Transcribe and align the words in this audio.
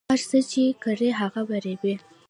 هر 0.09 0.21
څه 0.29 0.39
چې 0.51 0.63
کرې 0.83 1.09
هغه 1.21 1.41
به 1.47 1.57
ریبې 1.65 1.93